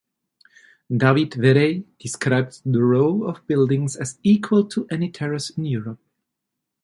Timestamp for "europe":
5.65-5.99